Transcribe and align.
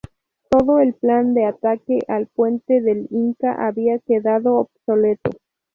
Todo 0.49 0.79
el 0.79 0.95
plan 0.95 1.35
de 1.35 1.45
ataque 1.45 1.99
al 2.07 2.25
puente 2.25 2.81
del 2.81 3.05
Inca 3.11 3.67
había 3.67 3.99
quedado 3.99 4.55
obsoleto. 4.55 5.29